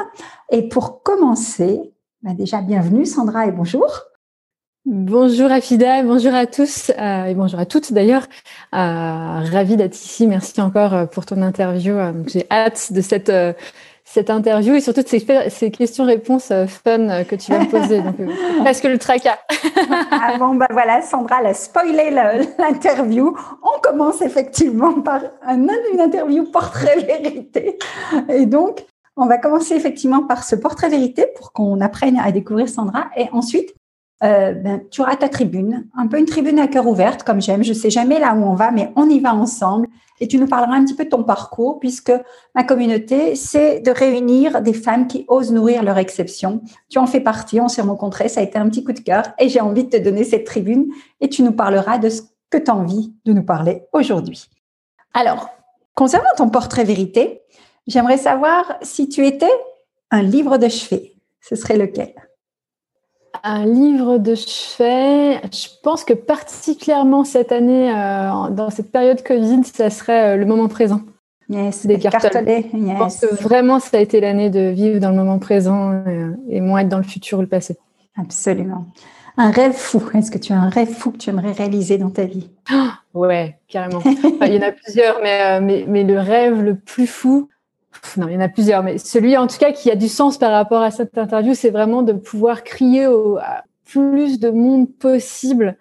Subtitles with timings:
[0.51, 3.87] Et pour commencer, bah déjà, bienvenue Sandra et bonjour.
[4.85, 8.23] Bonjour Afida, bonjour à tous euh, et bonjour à toutes d'ailleurs.
[8.73, 8.77] Euh,
[9.51, 10.25] ravie d'être ici.
[10.25, 11.95] Merci encore euh, pour ton interview.
[12.27, 13.31] J'ai hâte de cette
[14.11, 18.01] cette interview et surtout ces, ces questions-réponses euh, fun euh, que tu vas me poser.
[18.01, 18.27] Donc, euh,
[18.61, 19.37] presque le tracas.
[20.11, 22.09] ah bon, bah voilà, Sandra a spoilé
[22.57, 23.37] l'interview.
[23.61, 27.77] On commence effectivement par un, une interview portrait vérité.
[28.29, 28.83] Et donc,
[29.19, 33.09] on va commencer effectivement par ce portrait vérité pour qu'on apprenne à découvrir Sandra.
[33.15, 33.75] Et ensuite,
[34.23, 37.63] euh, ben, tu auras ta tribune, un peu une tribune à cœur ouverte, comme j'aime.
[37.63, 39.87] Je sais jamais là où on va, mais on y va ensemble
[40.19, 42.11] et tu nous parleras un petit peu de ton parcours puisque
[42.53, 46.61] ma communauté, c'est de réunir des femmes qui osent nourrir leur exception.
[46.89, 49.23] Tu en fais partie, on s'est rencontrés, ça a été un petit coup de cœur
[49.39, 50.87] et j'ai envie de te donner cette tribune
[51.21, 54.49] et tu nous parleras de ce que tu as envie de nous parler aujourd'hui.
[55.13, 55.49] Alors,
[55.95, 57.41] concernant ton portrait vérité,
[57.87, 59.51] j'aimerais savoir si tu étais
[60.11, 62.13] un livre de chevet, ce serait lequel?
[63.43, 69.63] Un livre de chevet, je pense que particulièrement cette année, euh, dans cette période Covid,
[69.63, 71.01] ça serait euh, le moment présent.
[71.47, 72.13] Yes, des Yes.
[72.13, 76.31] Je pense que vraiment, ça a été l'année de vivre dans le moment présent euh,
[76.47, 77.77] et moins être dans le futur ou le passé.
[78.17, 78.85] Absolument.
[79.37, 80.03] Un rêve fou.
[80.13, 82.49] Est-ce que tu as un rêve fou que tu aimerais réaliser dans ta vie?
[82.71, 82.77] Oui,
[83.27, 84.01] Ouais, carrément.
[84.05, 87.49] il y en a plusieurs, mais, mais, mais le rêve le plus fou,
[88.17, 90.37] non, il y en a plusieurs, mais celui en tout cas qui a du sens
[90.37, 94.87] par rapport à cette interview, c'est vraiment de pouvoir crier au, à plus de monde
[94.91, 95.77] possible,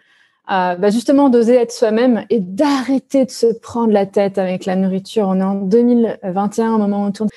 [0.51, 4.77] euh, bah justement d'oser être soi-même et d'arrêter de se prendre la tête avec la
[4.77, 5.27] nourriture.
[5.29, 7.29] On est en 2021, au moment où on tourne.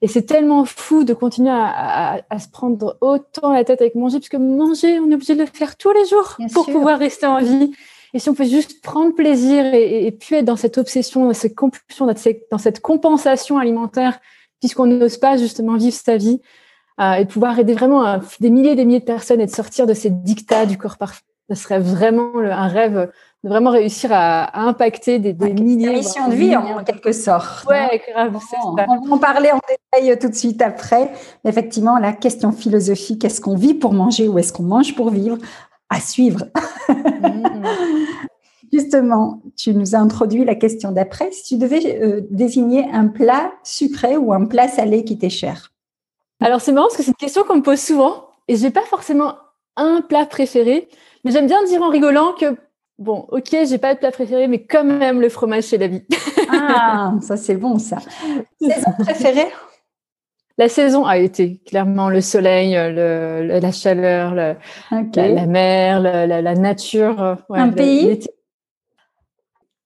[0.00, 4.18] Et c'est tellement fou de continuer à, à, se prendre autant la tête avec manger,
[4.18, 7.26] parce que manger, on est obligé de le faire tous les jours pour pouvoir rester
[7.26, 7.72] en vie.
[8.14, 11.34] Et si on peut juste prendre plaisir et, et, puis être dans cette obsession, dans
[11.34, 14.18] cette compulsion, dans cette compensation alimentaire,
[14.60, 16.40] puisqu'on n'ose pas justement vivre sa vie,
[17.00, 19.86] euh, et pouvoir aider vraiment des milliers et des milliers de personnes et de sortir
[19.86, 23.10] de ces dictats du corps parfait, ce serait vraiment un rêve
[23.44, 25.92] de vraiment réussir à, impacter des, des milliers.
[25.92, 27.66] mission de vie en, quelque sorte.
[27.68, 28.36] Ouais, grave.
[28.64, 31.12] on va en parler en détail tout de suite après.
[31.44, 35.38] Effectivement, la question philosophique, est-ce qu'on vit pour manger ou est-ce qu'on mange pour vivre?
[35.90, 36.44] À suivre.
[36.88, 37.64] Mm.
[38.72, 41.32] Justement, tu nous as introduit la question d'après.
[41.32, 45.72] Si tu devais euh, désigner un plat sucré ou un plat salé qui t'est cher
[46.40, 48.82] Alors, c'est marrant parce que c'est une question qu'on me pose souvent et j'ai pas
[48.82, 49.36] forcément
[49.76, 50.88] un plat préféré,
[51.24, 52.56] mais j'aime bien dire en rigolant que
[52.98, 56.02] bon, ok, j'ai pas de plat préféré, mais quand même le fromage c'est la vie.
[56.50, 57.98] ah, ça c'est bon ça.
[58.60, 59.48] Saison préférée
[60.58, 64.56] la saison a été clairement le soleil, le, la chaleur, le,
[64.90, 67.38] la, mer, la, nature.
[67.48, 68.20] Un pays?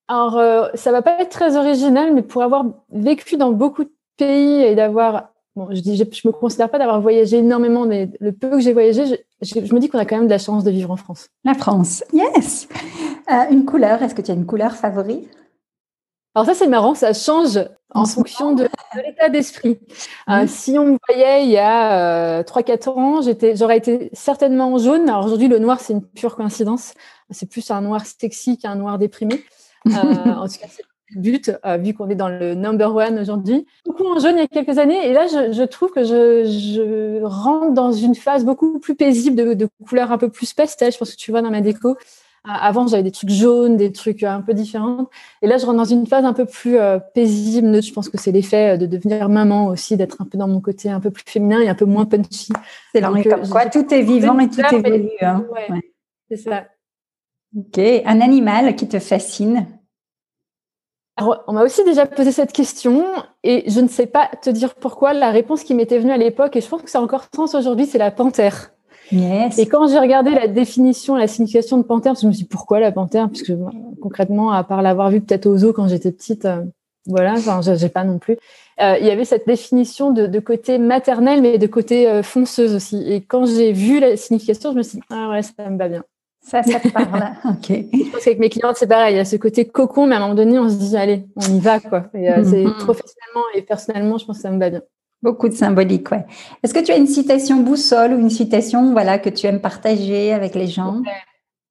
[0.08, 3.92] Alors, euh, ça va pas être très original, mais pour avoir vécu dans beaucoup de
[4.16, 8.32] pays et d'avoir Bon, je dis, je, me considère pas d'avoir voyagé énormément, mais le
[8.32, 10.64] peu que j'ai voyagé, je, je, me dis qu'on a quand même de la chance
[10.64, 11.28] de vivre en France.
[11.44, 12.68] La France, yes.
[13.30, 15.28] Euh, une couleur, est-ce que tu as une couleur favorite?
[16.34, 17.60] Alors ça, c'est marrant, ça change
[17.94, 19.78] en fonction de, l'état d'esprit.
[20.28, 24.72] Euh, si on me voyait il y a euh, 3-4 ans, j'étais, j'aurais été certainement
[24.72, 25.08] en jaune.
[25.08, 26.94] Alors aujourd'hui, le noir, c'est une pure coïncidence.
[27.30, 29.42] C'est plus un noir sexy qu'un noir déprimé.
[29.86, 30.84] Euh, en tout cas, c'est
[31.14, 33.66] le but, euh, vu qu'on est dans le number one aujourd'hui.
[33.84, 35.08] Beaucoup en jaune il y a quelques années.
[35.08, 39.36] Et là, je, je trouve que je, je, rentre dans une phase beaucoup plus paisible
[39.36, 40.92] de, de couleurs un peu plus pastel.
[40.92, 41.96] Je pense que tu vois dans ma déco.
[42.44, 45.08] Avant, j'avais des trucs jaunes, des trucs un peu différents.
[45.42, 46.76] Et là, je rentre dans une phase un peu plus
[47.14, 47.80] paisible.
[47.80, 50.90] Je pense que c'est l'effet de devenir maman aussi, d'être un peu dans mon côté
[50.90, 52.52] un peu plus féminin et un peu moins punchy.
[52.92, 55.10] C'est comme quoi, tout est vivant et tout évolue.
[55.20, 55.44] Hein.
[56.28, 56.64] C'est ça.
[57.56, 57.78] Ok.
[57.78, 59.66] Un animal qui te fascine?
[61.16, 63.04] Alors, on m'a aussi déjà posé cette question
[63.44, 65.12] et je ne sais pas te dire pourquoi.
[65.12, 67.54] La réponse qui m'était venue à l'époque, et je pense que ça a encore sens
[67.54, 68.72] aujourd'hui, c'est la panthère.
[69.10, 69.58] Yes.
[69.58, 72.80] Et quand j'ai regardé la définition, la signification de panthère, je me suis dit pourquoi
[72.80, 73.28] la panthère?
[73.28, 73.52] Puisque
[74.00, 76.62] concrètement, à part l'avoir vue peut-être aux zoo quand j'étais petite, euh,
[77.06, 78.36] voilà, enfin, j'ai pas non plus.
[78.80, 83.02] Euh, il y avait cette définition de, côté maternel, mais de côté euh, fonceuse aussi.
[83.10, 85.88] Et quand j'ai vu la signification, je me suis dit ah ouais, ça me va
[85.88, 86.04] bien.
[86.42, 87.06] Ça, ça te parle.
[87.44, 87.68] ok.
[87.68, 89.14] Je pense qu'avec mes clientes, c'est pareil.
[89.14, 91.24] Il y a ce côté cocon, mais à un moment donné, on se dit, allez,
[91.36, 92.06] on y va, quoi.
[92.14, 94.82] Et, euh, c'est professionnellement et personnellement, je pense que ça me va bien.
[95.22, 96.24] Beaucoup de symbolique, ouais.
[96.62, 100.32] Est-ce que tu as une citation boussole ou une citation, voilà, que tu aimes partager
[100.32, 101.00] avec les gens?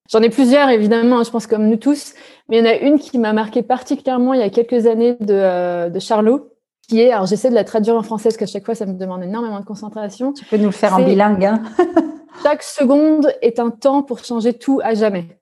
[0.10, 2.14] J'en ai plusieurs, évidemment, je pense comme nous tous,
[2.50, 5.16] mais il y en a une qui m'a marqué particulièrement il y a quelques années
[5.20, 6.50] de, euh, de Charlot,
[6.88, 8.94] qui est, alors j'essaie de la traduire en français parce qu'à chaque fois ça me
[8.94, 10.34] demande énormément de concentration.
[10.34, 11.46] Tu peux nous le faire en bilingue.
[11.46, 11.64] Hein
[12.44, 15.40] Chaque seconde est un temps pour changer tout à jamais.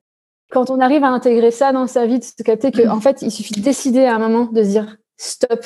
[0.52, 3.22] Quand on arrive à intégrer ça dans sa vie, de se capter qu'en en fait,
[3.22, 5.64] il suffit de décider à un moment de dire stop,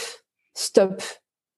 [0.54, 1.02] stop.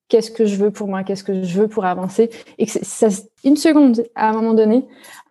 [0.08, 3.08] Qu'est-ce que je veux pour moi Qu'est-ce que je veux pour avancer Et que ça,
[3.44, 4.86] une seconde à un moment donné,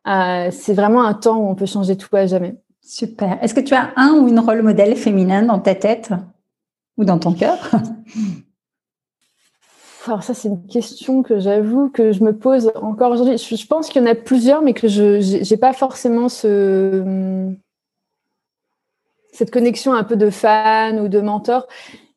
[0.06, 2.56] euh, c'est vraiment un temps où on peut changer tout à jamais.
[2.82, 3.38] Super.
[3.42, 6.10] Est-ce que tu as un ou une rôle modèle féminin dans ta tête
[6.98, 7.70] ou dans ton cœur?
[10.06, 13.38] Alors ça, c'est une question que j'avoue que je me pose encore aujourd'hui.
[13.38, 17.54] Je, pense qu'il y en a plusieurs, mais que je n'ai pas forcément ce,
[19.32, 21.66] cette connexion un peu de fan ou de mentor.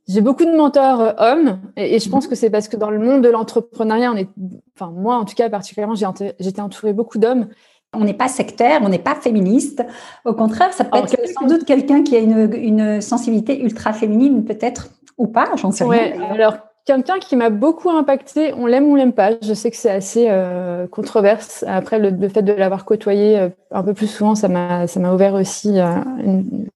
[0.07, 2.99] J'ai beaucoup de mentors euh, hommes, et, je pense que c'est parce que dans le
[2.99, 4.29] monde de l'entrepreneuriat, on est,
[4.75, 7.47] enfin moi en tout cas particulièrement, j'étais entourée beaucoup d'hommes.
[7.93, 9.83] On n'est pas sectaire, on n'est pas féministe.
[10.25, 14.43] Au contraire, ça peut être sans doute quelqu'un qui a une, une sensibilité ultra féminine,
[14.43, 16.21] peut-être, ou pas, j'en sais rien.
[16.31, 16.57] Alors,
[16.87, 19.31] Quelqu'un qui m'a beaucoup impacté, on l'aime ou on l'aime pas.
[19.41, 21.65] Je sais que c'est assez euh, controverse.
[21.67, 25.81] Après, le, fait de l'avoir côtoyé euh, un peu plus souvent, ça m'a ouvert aussi
[25.81, 26.69] euh, une,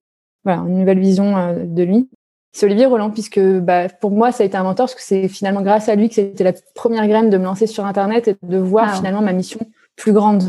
[0.44, 2.10] voilà, une nouvelle vision de lui.
[2.53, 5.27] C'est Olivier Roland, puisque bah, pour moi, ça a été un mentor, parce que c'est
[5.27, 8.36] finalement grâce à lui que c'était la première graine de me lancer sur Internet et
[8.44, 9.59] de voir ah finalement ma mission
[9.95, 10.44] plus grande.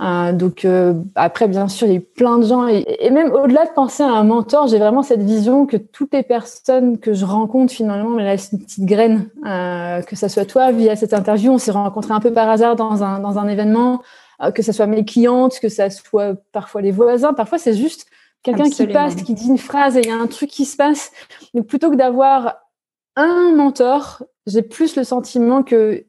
[0.00, 3.32] Euh, donc euh, après, bien sûr, il y a eu plein de gens et, même
[3.32, 7.14] au-delà de penser à un mentor, j'ai vraiment cette vision que toutes les personnes que
[7.14, 9.28] je rencontre finalement me laissent une petite graine.
[9.44, 12.76] Euh, que ça soit toi via cette interview, on s'est rencontrés un peu par hasard
[12.76, 14.00] dans un dans un événement,
[14.42, 18.06] euh, que ça soit mes clientes, que ça soit parfois les voisins, parfois c'est juste
[18.42, 20.76] quelqu'un qui passe, qui dit une phrase et il y a un truc qui se
[20.76, 21.12] passe.
[21.54, 22.56] Donc plutôt que d'avoir
[23.16, 26.04] un mentor, j'ai plus le sentiment que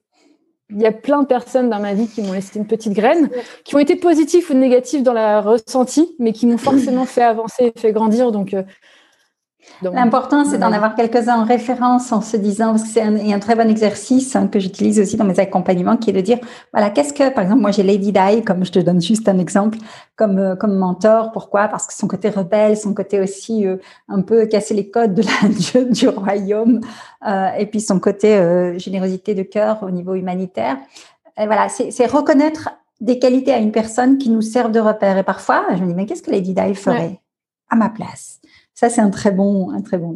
[0.72, 3.30] il y a plein de personnes dans ma vie qui m'ont laissé une petite graine,
[3.64, 7.74] qui ont été positives ou négatives dans la ressenti, mais qui m'ont forcément fait avancer
[7.76, 8.31] et fait grandir.
[8.31, 8.62] Donc, euh,
[9.82, 13.56] L'important, c'est d'en avoir quelques-uns en référence en se disant, parce que c'est un, très
[13.56, 16.40] bon exercice hein, que j'utilise aussi dans mes accompagnements, qui est de dire,
[16.74, 19.38] voilà, qu'est-ce que, par exemple, moi j'ai Lady Di, comme je te donne juste un
[19.38, 19.78] exemple,
[20.16, 21.32] comme, euh, comme mentor.
[21.32, 21.68] Pourquoi?
[21.68, 23.78] Parce que son côté rebelle, son côté aussi euh,
[24.10, 26.82] un peu casser les codes de la, du, royaume,
[27.26, 28.20] euh, et puis son côté
[28.78, 30.78] générosité de cœur au niveau humanitaire.
[31.38, 32.70] Et voilà, c'est reconnaître
[33.00, 35.18] des qualités à une personne qui nous servent de repère.
[35.18, 37.22] Et parfois, je me dis, mais qu'est-ce que Lady Di ferait
[37.70, 38.39] à ma place?
[38.80, 40.16] Ça, c'est un très bon, un très bon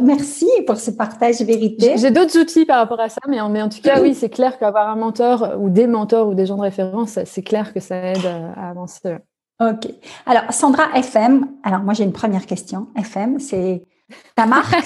[0.00, 1.94] Merci pour ce partage vérité.
[1.96, 4.28] J'ai d'autres outils par rapport à ça, mais en, mais en tout cas, oui, c'est
[4.28, 7.80] clair qu'avoir un mentor ou des mentors ou des gens de référence, c'est clair que
[7.80, 9.16] ça aide à avancer.
[9.60, 9.88] Ok.
[10.24, 11.48] Alors, Sandra FM.
[11.64, 12.86] Alors, moi, j'ai une première question.
[12.96, 13.82] FM, c'est
[14.36, 14.72] ta marque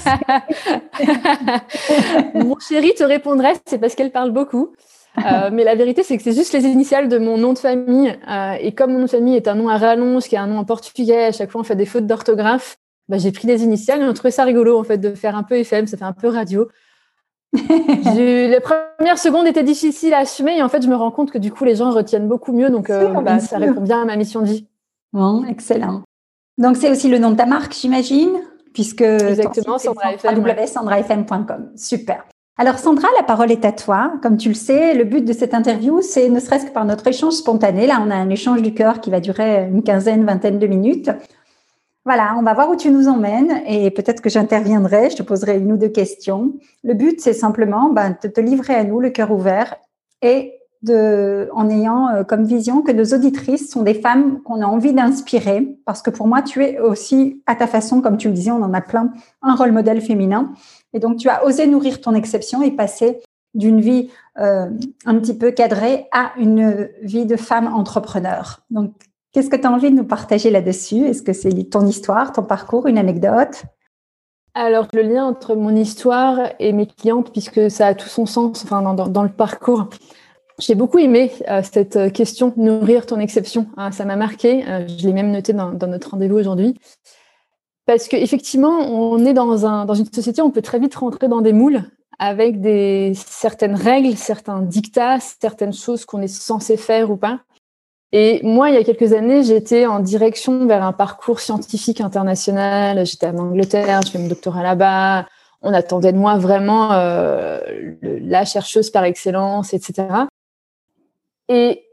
[2.35, 4.71] Mon chéri te répondrait, c'est parce qu'elle parle beaucoup.
[5.19, 8.19] Euh, mais la vérité, c'est que c'est juste les initiales de mon nom de famille.
[8.31, 10.47] Euh, et comme mon nom de famille est un nom à rallonge, qui est un
[10.47, 12.79] nom en portugais, à chaque fois on fait des fautes d'orthographe,
[13.11, 15.43] bah, j'ai pris des initiales et on trouvait ça rigolo en fait de faire un
[15.43, 16.69] peu FM, ça fait un peu radio.
[17.53, 21.39] les premières secondes étaient difficiles à assumer et en fait je me rends compte que
[21.39, 24.15] du coup les gens retiennent beaucoup mieux donc euh, bah, ça répond bien à ma
[24.15, 24.69] mission de vie.
[25.13, 26.03] Bon, excellent.
[26.59, 28.31] Donc c'est aussi le nom de ta marque j'imagine
[28.73, 31.73] puisque exactement sandrafm.com.
[31.75, 32.25] Super.
[32.59, 34.13] Alors Sandra, la parole est à toi.
[34.23, 37.07] Comme tu le sais, le but de cette interview, c'est ne serait-ce que par notre
[37.07, 37.87] échange spontané.
[37.87, 41.11] Là, on a un échange du cœur qui va durer une quinzaine, vingtaine de minutes.
[42.07, 45.59] Voilà, on va voir où tu nous emmènes et peut-être que j'interviendrai, je te poserai
[45.59, 46.55] une ou deux questions.
[46.83, 49.77] Le but, c'est simplement ben, de te livrer à nous le cœur ouvert
[50.23, 54.67] et de, en ayant euh, comme vision que nos auditrices sont des femmes qu'on a
[54.67, 58.35] envie d'inspirer parce que pour moi, tu es aussi à ta façon, comme tu le
[58.35, 60.53] disais, on en a plein, un rôle modèle féminin.
[60.95, 63.21] Et donc, tu as osé nourrir ton exception et passer
[63.53, 64.71] d'une vie euh,
[65.05, 68.61] un petit peu cadrée à une vie de femme entrepreneur.
[68.71, 68.93] Donc,
[69.33, 71.05] Qu'est-ce que tu as envie de nous partager là-dessus?
[71.05, 73.63] Est-ce que c'est ton histoire, ton parcours, une anecdote?
[74.55, 78.65] Alors, le lien entre mon histoire et mes clientes, puisque ça a tout son sens
[78.65, 79.89] enfin, dans, le parcours,
[80.59, 83.69] j'ai beaucoup aimé euh, cette question nourrir ton exception.
[83.77, 84.65] Hein, ça m'a marqué.
[84.67, 86.77] Euh, je l'ai même noté dans, notre rendez-vous aujourd'hui.
[87.87, 91.29] Parce qu'effectivement, on est dans, un, dans une société où on peut très vite rentrer
[91.29, 91.85] dans des moules
[92.19, 97.41] avec des, certaines règles, certains dictats, certaines choses qu'on est censé faire ou pas.
[98.13, 103.07] Et moi, il y a quelques années, j'étais en direction vers un parcours scientifique international.
[103.07, 105.27] J'étais en Angleterre, je fais mon doctorat là-bas.
[105.63, 107.61] On attendait de moi vraiment euh,
[108.03, 110.09] la chercheuse par excellence, etc.
[111.49, 111.85] Et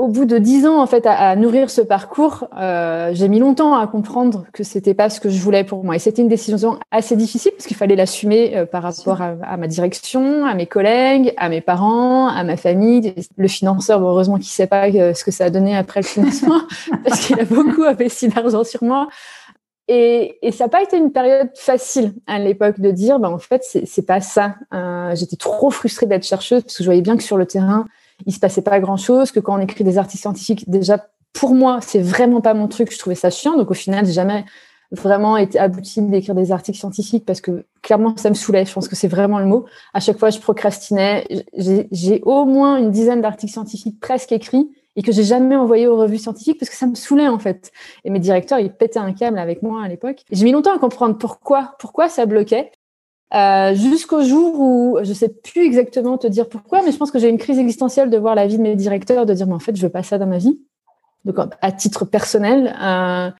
[0.00, 3.74] au bout de dix ans en fait à, nourrir ce parcours, euh, j'ai mis longtemps
[3.74, 5.94] à comprendre que c'était pas ce que je voulais pour moi.
[5.94, 9.66] Et c'était une décision assez difficile parce qu'il fallait l'assumer euh, par rapport à, ma
[9.66, 13.14] direction, à mes collègues, à mes parents, à ma famille.
[13.36, 16.62] Le financeur, heureusement qu'il sait pas euh, ce que ça a donné après le financement
[17.04, 19.08] parce qu'il a beaucoup investi d'argent sur moi.
[19.86, 23.38] Et, et, ça n'a pas été une période facile à l'époque de dire, bah, en
[23.38, 24.54] fait, c'est pas ça.
[25.14, 27.84] J'étais trop frustrée d'être chercheuse parce que je voyais bien que sur le terrain,
[28.26, 31.54] il se passait pas grand chose, que quand on écrit des articles scientifiques, déjà pour
[31.54, 32.92] moi, c'est vraiment pas mon truc.
[32.92, 33.56] Je trouvais ça chiant.
[33.56, 34.44] Donc au final, j'ai jamais
[34.92, 38.64] vraiment été abouti d'écrire des articles scientifiques parce que clairement, ça me saoulait.
[38.64, 39.66] Je pense que c'est vraiment le mot.
[39.94, 41.26] À chaque fois, je procrastinais.
[41.56, 45.96] J'ai au moins une dizaine d'articles scientifiques presque écrits et que j'ai jamais envoyé aux
[45.96, 47.70] revues scientifiques parce que ça me saoulait en fait.
[48.04, 50.24] Et mes directeurs, ils pétaient un câble avec moi à l'époque.
[50.32, 52.72] J'ai mis longtemps à comprendre pourquoi, pourquoi ça bloquait.
[53.32, 57.18] Euh, jusqu'au jour où je sais plus exactement te dire pourquoi, mais je pense que
[57.20, 59.60] j'ai une crise existentielle de voir la vie de mes directeurs, de dire mais en
[59.60, 60.58] fait je veux pas ça dans ma vie.
[61.24, 63.30] Donc à titre personnel, euh,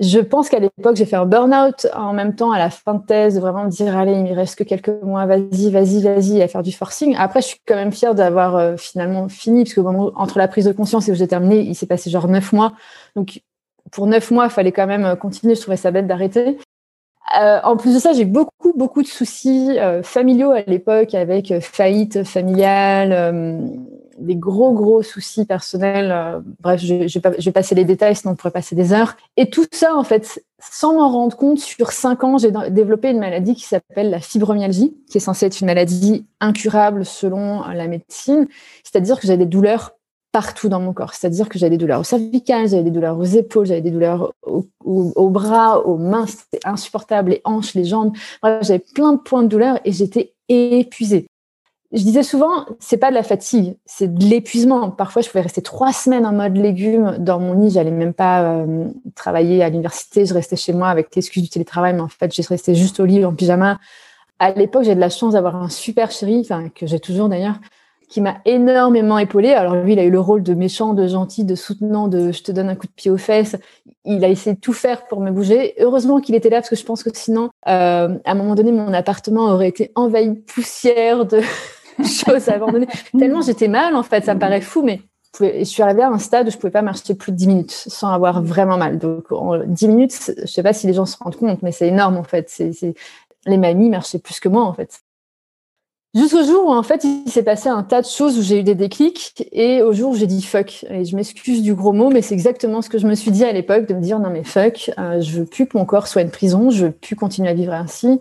[0.00, 3.06] je pense qu'à l'époque j'ai fait un burn-out en même temps à la fin de
[3.06, 6.48] thèse, vraiment me dire allez il me reste que quelques mois, vas-y vas-y vas-y à
[6.48, 7.14] faire du forcing.
[7.16, 10.64] Après je suis quand même fière d'avoir euh, finalement fini parce que entre la prise
[10.64, 12.72] de conscience et où j'ai terminé, il s'est passé genre neuf mois.
[13.14, 13.42] Donc
[13.92, 15.54] pour neuf mois, il fallait quand même continuer.
[15.54, 16.58] Je trouvais ça bête d'arrêter.
[17.38, 21.52] Euh, en plus de ça, j'ai beaucoup, beaucoup de soucis euh, familiaux à l'époque avec
[21.52, 23.70] euh, faillite familiale,
[24.18, 26.42] des gros, gros soucis personnels.
[26.60, 29.16] bref, je, vais passer les détails, sinon on pourrait passer des heures.
[29.36, 33.20] Et tout ça, en fait, sans m'en rendre compte, sur cinq ans, j'ai développé une
[33.20, 38.46] maladie qui s'appelle la fibromyalgie, qui est censée être une maladie incurable selon la médecine.
[38.82, 39.92] C'est-à-dire que j'ai des douleurs
[40.32, 41.14] partout dans mon corps.
[41.14, 44.32] C'est-à-dire que j'avais des douleurs au cervical, j'avais des douleurs aux épaules, j'avais des douleurs
[44.42, 48.12] aux, bras, aux mains, c'était insupportable, les hanches, les jambes.
[48.42, 51.26] j'avais plein de points de douleur et j'étais épuisée.
[51.92, 54.92] Je disais souvent, c'est pas de la fatigue, c'est de l'épuisement.
[54.92, 57.70] Parfois, je pouvais rester trois semaines en mode légumes dans mon lit.
[57.70, 60.24] J'allais même pas euh, travailler à l'université.
[60.24, 63.04] Je restais chez moi avec l'excuse du télétravail, mais en fait, je restais juste au
[63.04, 63.80] lit en pyjama.
[64.38, 66.46] À l'époque, j'ai de la chance d'avoir un super chéri,
[66.76, 67.56] que j'ai toujours d'ailleurs,
[68.10, 69.52] qui m'a énormément épaulée.
[69.52, 72.42] Alors lui, il a eu le rôle de méchant, de gentil, de soutenant, de je
[72.42, 73.56] te donne un coup de pied aux fesses.
[74.04, 75.74] Il a essayé de tout faire pour me bouger.
[75.78, 78.72] Heureusement qu'il était là parce que je pense que sinon, euh, à un moment donné,
[78.72, 81.40] mon appartement aurait été envahi de poussière, de
[82.04, 82.88] choses abandonnées.
[83.16, 85.02] Tellement j'étais mal, en fait, ça me paraît fou, mais
[85.38, 87.70] je suis arrivée à un stade où je pouvais pas marcher plus de 10 minutes
[87.70, 88.98] sans avoir vraiment mal.
[88.98, 91.86] Donc, en 10 minutes, je sais pas si les gens se rendent compte, mais c'est
[91.86, 92.50] énorme, en fait.
[92.50, 92.72] C'est,
[93.46, 95.00] les mamies marchaient plus que moi, en fait.
[96.12, 98.62] Jusqu'au jour où en fait il s'est passé un tas de choses où j'ai eu
[98.64, 100.84] des déclics et au jour où j'ai dit fuck.
[100.90, 103.44] Et je m'excuse du gros mot mais c'est exactement ce que je me suis dit
[103.44, 106.08] à l'époque de me dire non mais fuck euh, je veux plus que mon corps
[106.08, 108.20] soit une prison je veux plus continuer à vivre ainsi.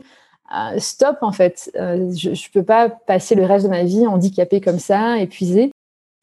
[0.56, 1.72] Euh, stop en fait.
[1.78, 5.72] Euh, je, je peux pas passer le reste de ma vie handicapée comme ça épuisée.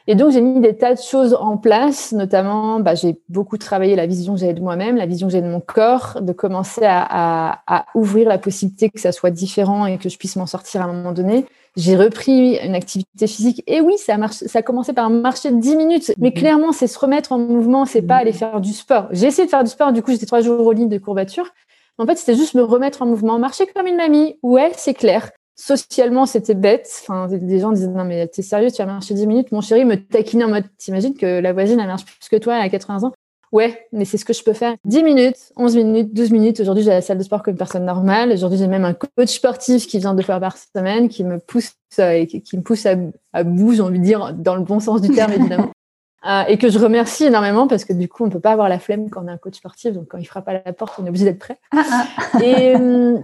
[0.08, 3.96] Et donc, j'ai mis des tas de choses en place, notamment, bah, j'ai beaucoup travaillé
[3.96, 6.85] la vision que j'avais de moi-même, la vision que j'ai de mon corps, de commencer
[6.85, 10.46] à, à, à, ouvrir la possibilité que ça soit différent et que je puisse m'en
[10.46, 11.44] sortir à un moment donné.
[11.76, 13.62] J'ai repris une activité physique.
[13.66, 16.12] Et oui, ça a, marché, ça a commencé par marcher 10 minutes.
[16.18, 16.35] Mais mhm.
[16.35, 19.09] clairement, c'est se remettre en mouvement, c'est pas aller faire du sport.
[19.11, 21.50] J'ai essayé de faire du sport, du coup, j'étais trois jours au lit de courbature.
[21.99, 24.38] En fait, c'était juste me remettre en mouvement, marcher comme une mamie.
[24.42, 26.88] Ouais, c'est clair socialement, c'était bête.
[27.02, 29.52] Enfin, des gens disaient, non, mais t'es sérieux, tu vas marcher 10 minutes?
[29.52, 32.56] Mon chéri me taquinait en mode, t'imagines que la voisine, elle marche plus que toi,
[32.56, 33.12] elle a 80 ans?
[33.52, 34.74] Ouais, mais c'est ce que je peux faire.
[34.84, 36.60] 10 minutes, 11 minutes, 12 minutes.
[36.60, 38.32] Aujourd'hui, j'ai la salle de sport comme personne normale.
[38.32, 41.72] Aujourd'hui, j'ai même un coach sportif qui vient deux fois par semaine, qui me pousse,
[41.98, 42.96] euh, et qui me pousse à,
[43.32, 45.70] à bout, j'ai envie de dire, dans le bon sens du terme, évidemment.
[46.24, 48.80] Euh, et que je remercie énormément parce que du coup, on peut pas avoir la
[48.80, 49.92] flemme quand on a un coach sportif.
[49.92, 51.56] Donc, quand il frappe à la porte, on est obligé d'être prêt.
[51.70, 52.42] Ah, ah.
[52.42, 53.18] et, euh,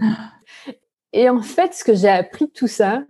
[1.12, 3.02] et en fait, ce que j'ai appris de tout ça,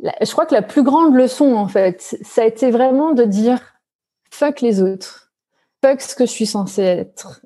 [0.00, 3.74] je crois que la plus grande leçon, en fait, ça a été vraiment de dire
[4.30, 5.23] fuck les autres,
[5.84, 7.42] fuck ce que je suis censée être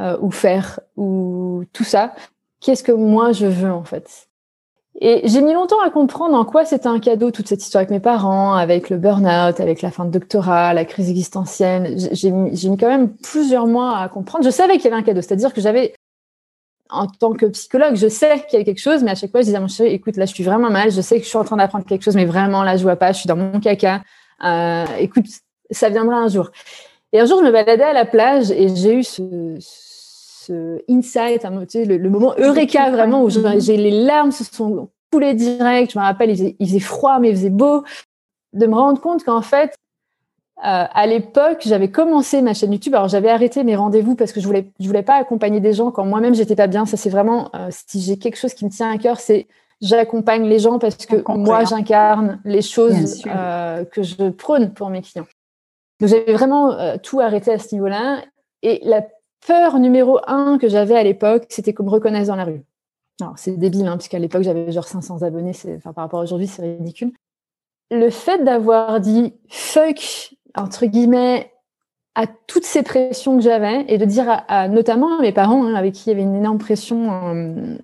[0.00, 2.14] euh, ou faire ou tout ça.
[2.60, 4.28] Qu'est-ce que moi je veux en fait?
[4.98, 7.90] Et j'ai mis longtemps à comprendre en quoi c'était un cadeau, toute cette histoire avec
[7.90, 11.96] mes parents, avec le burn-out, avec la fin de doctorat, la crise existentielle.
[12.12, 14.44] J'ai mis, quand même plusieurs mois à comprendre.
[14.44, 15.94] Je savais qu'il y avait un cadeau, c'est-à-dire que j'avais,
[16.88, 19.40] en tant que psychologue, je sais qu'il y a quelque chose, mais à chaque fois,
[19.40, 21.28] je disais à mon chéri, écoute, là, je suis vraiment mal, je sais que je
[21.28, 23.36] suis en train d'apprendre quelque chose, mais vraiment, là, je vois pas, je suis dans
[23.36, 24.00] mon caca.
[24.44, 25.26] Euh, écoute,
[25.70, 26.50] ça viendra un jour.
[27.12, 29.56] Et un jour, je me baladais à la plage et j'ai eu ce,
[30.46, 35.92] ce insight, le, moment eureka vraiment où j'ai les larmes se sont coulées direct.
[35.92, 37.84] Je me rappelle, il faisait, froid, mais il faisait beau.
[38.52, 39.76] De me rendre compte qu'en fait,
[40.58, 42.94] euh, à l'époque, j'avais commencé ma chaîne YouTube.
[42.94, 45.90] Alors, j'avais arrêté mes rendez-vous parce que je voulais, je voulais pas accompagner des gens
[45.90, 46.86] quand moi-même j'étais pas bien.
[46.86, 49.46] Ça, c'est vraiment, euh, si j'ai quelque chose qui me tient à cœur, c'est
[49.82, 55.02] j'accompagne les gens parce que moi, j'incarne les choses euh, que je prône pour mes
[55.02, 55.26] clients.
[56.00, 58.22] Donc, j'avais vraiment tout arrêté à ce niveau-là.
[58.62, 59.06] Et la
[59.46, 62.62] peur numéro un que j'avais à l'époque, c'était qu'on me reconnaisse dans la rue.
[63.20, 65.52] Alors, c'est débile, hein, puisqu'à l'époque, j'avais genre 500 abonnés.
[65.76, 67.12] Enfin, par rapport à aujourd'hui, c'est ridicule.
[67.90, 71.52] Le fait d'avoir dit fuck, entre guillemets,
[72.14, 75.94] à toutes ces pressions que j'avais et de dire notamment à mes parents, hein, avec
[75.94, 77.76] qui il y avait une énorme pression, euh,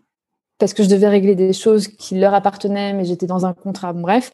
[0.59, 3.93] parce que je devais régler des choses qui leur appartenaient, mais j'étais dans un contrat,
[3.93, 4.33] bref.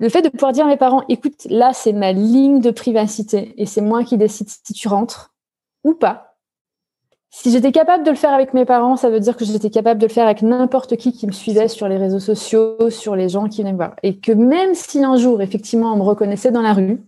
[0.00, 3.52] Le fait de pouvoir dire à mes parents, écoute, là, c'est ma ligne de privacité
[3.58, 5.34] et c'est moi qui décide si tu rentres
[5.84, 6.38] ou pas.
[7.28, 10.00] Si j'étais capable de le faire avec mes parents, ça veut dire que j'étais capable
[10.00, 13.28] de le faire avec n'importe qui qui me suivait sur les réseaux sociaux, sur les
[13.28, 13.94] gens qui venaient me voir.
[14.02, 17.02] Et que même si un jour, effectivement, on me reconnaissait dans la rue,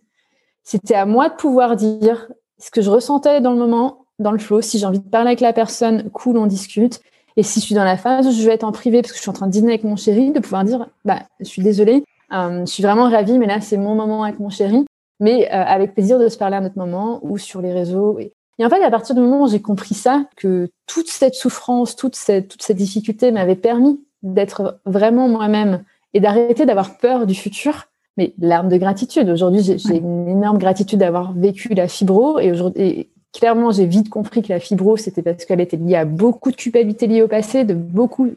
[0.63, 4.39] c'était à moi de pouvoir dire ce que je ressentais dans le moment, dans le
[4.39, 4.61] flow.
[4.61, 7.01] Si j'ai envie de parler avec la personne, cool, on discute.
[7.39, 9.17] Et si je suis dans la phase où je vais être en privé parce que
[9.17, 11.63] je suis en train de dîner avec mon chéri, de pouvoir dire, bah, je suis
[11.63, 14.85] désolée, je suis vraiment ravie, mais là, c'est mon moment avec mon chéri.
[15.21, 18.19] Mais euh, avec plaisir de se parler à notre moment ou sur les réseaux.
[18.19, 18.33] Et
[18.65, 22.17] en fait, à partir du moment où j'ai compris ça, que toute cette souffrance, toute
[22.17, 25.85] cette, toute cette difficulté m'avait permis d'être vraiment moi-même
[26.15, 27.87] et d'arrêter d'avoir peur du futur,
[28.17, 29.29] mais l'arme de gratitude.
[29.29, 34.43] Aujourd'hui, j'ai une énorme gratitude d'avoir vécu la fibro et aujourd'hui, clairement, j'ai vite compris
[34.43, 37.64] que la fibro, c'était parce qu'elle était liée à beaucoup de culpabilité liée au passé,
[37.64, 38.29] de beaucoup,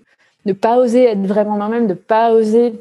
[0.45, 2.73] de pas oser être vraiment moi-même, de pas oser euh,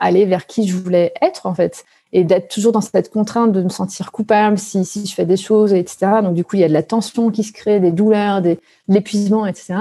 [0.00, 3.62] aller vers qui je voulais être, en fait et d'être toujours dans cette contrainte de
[3.62, 6.06] me sentir coupable si, si je fais des choses, etc.
[6.22, 8.54] Donc, du coup, il y a de la tension qui se crée, des douleurs, des,
[8.54, 9.74] de l'épuisement, etc.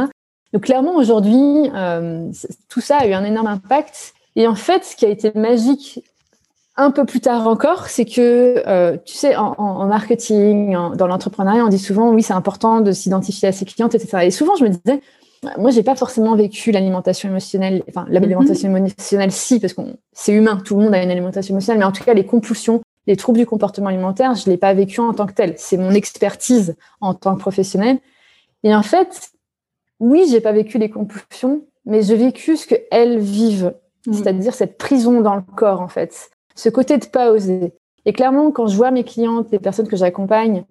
[0.51, 2.29] Donc, clairement, aujourd'hui, euh,
[2.67, 4.13] tout ça a eu un énorme impact.
[4.35, 6.03] Et en fait, ce qui a été magique
[6.77, 11.69] un peu plus tard encore, c'est que, euh, tu sais, en, marketing, dans l'entrepreneuriat, on
[11.69, 14.25] dit souvent, oui, c'est important de s'identifier à ses clientes, etc.
[14.25, 15.01] Et souvent, je me disais,
[15.57, 17.83] moi, j'ai pas forcément vécu l'alimentation émotionnelle.
[17.89, 18.77] Enfin, l'alimentation mhm.
[18.77, 19.81] émotionnelle, si, parce que
[20.11, 20.61] c'est humain.
[20.63, 23.39] Tout le monde a une alimentation émotionnelle, mais en tout cas, les compulsions, les troubles
[23.39, 25.55] du comportement alimentaire, je l'ai pas vécu en tant que tel.
[25.57, 27.99] C'est mon expertise en tant que professionnelle.
[28.63, 29.31] Et en fait,
[29.99, 33.73] oui, j'ai pas vécu les compulsions, mais j'ai vécu ce que elles vivent,
[34.07, 34.13] mhm.
[34.13, 36.29] c'est-à-dire cette prison dans le corps, en fait.
[36.55, 37.73] Ce côté de pas oser.
[38.05, 40.63] Et clairement, quand je vois mes clientes, les personnes que j'accompagne,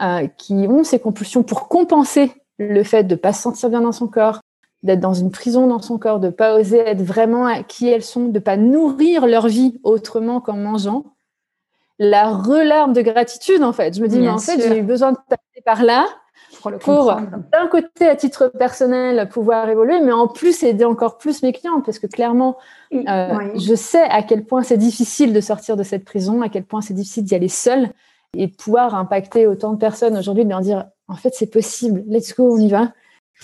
[0.00, 3.92] euh, qui ont ces compulsions pour compenser le fait de pas se sentir bien dans
[3.92, 4.40] son corps,
[4.82, 8.02] d'être dans une prison dans son corps, de pas oser être vraiment à qui elles
[8.02, 11.04] sont, de pas nourrir leur vie autrement qu'en mangeant,
[11.98, 13.96] la relarme de gratitude en fait.
[13.96, 16.06] Je me dis mais en fait j'ai eu besoin de passer par là
[16.80, 17.14] pour
[17.52, 21.80] d'un côté à titre personnel pouvoir évoluer, mais en plus aider encore plus mes clients
[21.80, 22.56] parce que clairement
[22.92, 26.64] euh, je sais à quel point c'est difficile de sortir de cette prison, à quel
[26.64, 27.90] point c'est difficile d'y aller seul
[28.36, 32.04] et pouvoir impacter autant de personnes aujourd'hui, de leur dire en fait, c'est possible.
[32.08, 32.92] Let's go, on y va.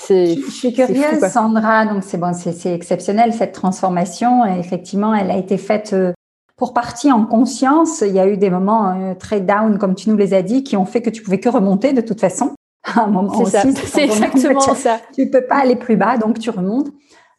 [0.08, 1.86] Je suis curieuse, Sandra.
[1.86, 4.44] Donc, c'est bon, c'est exceptionnel cette transformation.
[4.44, 6.12] effectivement, elle a été faite euh,
[6.56, 8.02] pour partie en conscience.
[8.02, 10.62] Il y a eu des moments euh, très down, comme tu nous les as dit,
[10.62, 12.54] qui ont fait que tu pouvais que remonter de toute façon.
[12.94, 15.00] un moment aussi, c'est exactement ça.
[15.14, 16.88] Tu peux pas aller plus bas, donc tu remontes.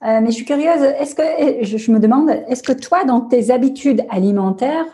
[0.06, 0.82] Euh, mais je suis curieuse.
[1.00, 4.86] Est-ce que je, je me demande, est-ce que toi, dans tes habitudes alimentaires,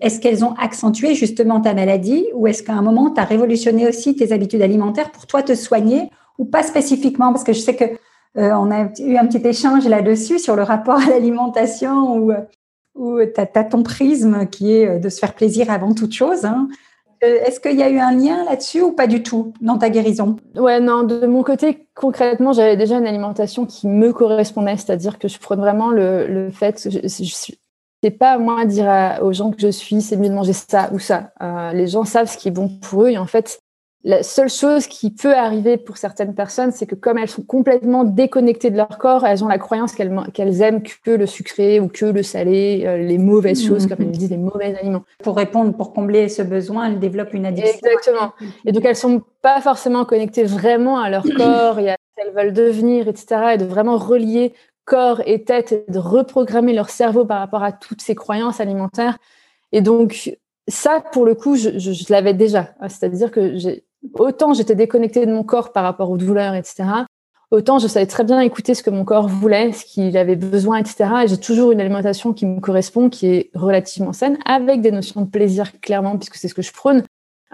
[0.00, 3.88] est-ce qu'elles ont accentué justement ta maladie ou est-ce qu'à un moment, tu as révolutionné
[3.88, 7.32] aussi tes habitudes alimentaires pour toi te soigner ou pas spécifiquement?
[7.32, 10.62] Parce que je sais que euh, on a eu un petit échange là-dessus sur le
[10.62, 12.32] rapport à l'alimentation où,
[12.94, 16.44] où tu as, ton prisme qui est euh, de se faire plaisir avant toute chose.
[16.44, 16.68] Hein.
[17.24, 19.88] Euh, est-ce qu'il y a eu un lien là-dessus ou pas du tout dans ta
[19.88, 20.36] guérison?
[20.54, 25.28] Ouais, non, de mon côté, concrètement, j'avais déjà une alimentation qui me correspondait, c'est-à-dire que
[25.28, 27.52] je prenais vraiment le, le fait que je, je,
[28.06, 31.00] c'est pas moi dire aux gens que je suis, c'est mieux de manger ça ou
[31.00, 31.32] ça.
[31.42, 33.58] Euh, les gens savent ce qui est bon pour eux et en fait,
[34.04, 38.04] la seule chose qui peut arriver pour certaines personnes, c'est que comme elles sont complètement
[38.04, 41.88] déconnectées de leur corps, elles ont la croyance qu'elles qu'elles aiment que le sucré ou
[41.88, 43.66] que le salé, euh, les mauvaises mmh.
[43.66, 45.02] choses, comme elles disent, les mauvais aliments.
[45.24, 47.74] Pour répondre, pour combler ce besoin, elles développent une addiction.
[47.74, 48.32] Exactement.
[48.64, 52.32] Et donc elles sont pas forcément connectées vraiment à leur corps et à ce qu'elles
[52.32, 53.54] veulent devenir, etc.
[53.54, 54.54] Et de vraiment relier
[54.86, 59.18] corps et tête et de reprogrammer leur cerveau par rapport à toutes ces croyances alimentaires.
[59.72, 62.70] Et donc, ça, pour le coup, je, je, l'avais déjà.
[62.88, 63.56] C'est-à-dire que
[64.14, 66.84] autant j'étais déconnectée de mon corps par rapport aux douleurs, etc.
[67.50, 70.78] Autant je savais très bien écouter ce que mon corps voulait, ce qu'il avait besoin,
[70.78, 71.10] etc.
[71.24, 75.20] Et j'ai toujours une alimentation qui me correspond, qui est relativement saine, avec des notions
[75.20, 77.04] de plaisir, clairement, puisque c'est ce que je prône.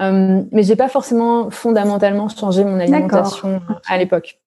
[0.00, 4.41] Euh, mais j'ai pas forcément fondamentalement changé mon alimentation à l'époque.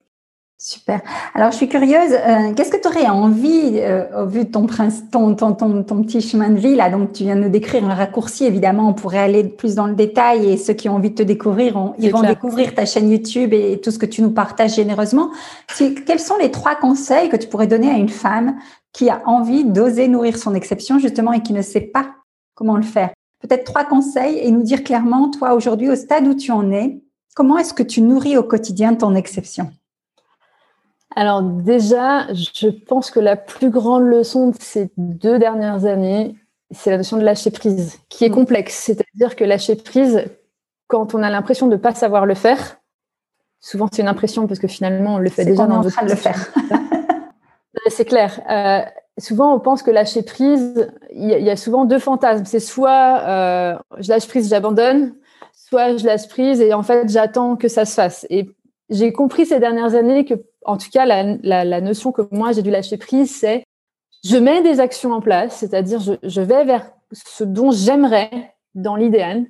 [0.58, 1.02] Super.
[1.34, 4.66] Alors, je suis curieuse, euh, qu'est-ce que tu aurais envie, euh, au vu de ton,
[5.12, 7.84] ton, ton, ton, ton, petit chemin de vie, là, donc tu viens de nous décrire
[7.84, 11.10] un raccourci, évidemment, on pourrait aller plus dans le détail et ceux qui ont envie
[11.10, 14.32] de te découvrir, ils vont découvrir ta chaîne YouTube et tout ce que tu nous
[14.32, 15.30] partages généreusement.
[15.78, 18.56] quels sont les trois conseils que tu pourrais donner à une femme
[18.94, 22.08] qui a envie d'oser nourrir son exception, justement, et qui ne sait pas
[22.54, 23.10] comment le faire?
[23.42, 27.02] Peut-être trois conseils et nous dire clairement, toi, aujourd'hui, au stade où tu en es,
[27.36, 29.70] comment est-ce que tu nourris au quotidien ton exception?
[31.16, 36.36] Alors déjà, je pense que la plus grande leçon de ces deux dernières années,
[36.72, 38.34] c'est la notion de lâcher prise, qui est mm.
[38.34, 38.76] complexe.
[38.76, 40.26] C'est-à-dire que lâcher prise,
[40.88, 42.78] quand on a l'impression de ne pas savoir le faire,
[43.62, 46.16] souvent c'est une impression parce que finalement on le fait déjà dans notre de le
[46.16, 46.54] faire.
[47.88, 48.42] c'est clair.
[48.50, 48.82] Euh,
[49.18, 52.46] souvent on pense que lâcher prise, il y, a souvent deux fantasmes.
[52.46, 55.14] C'est soit euh, je lâche prise, j'abandonne,
[55.54, 58.28] soit je lâche prise et en fait j'attends que ça se fasse.
[58.30, 58.50] Et
[58.90, 62.72] j'ai compris ces dernières années que en tout cas, la, notion que moi j'ai dû
[62.72, 63.64] lâcher prise, c'est
[64.24, 69.46] je mets des actions en place, c'est-à-dire je, vais vers ce dont j'aimerais dans l'idéal,